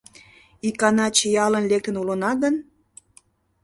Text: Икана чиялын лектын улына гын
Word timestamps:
Икана 0.67 1.07
чиялын 1.17 1.63
лектын 1.71 1.95
улына 2.01 2.31
гын 2.41 2.55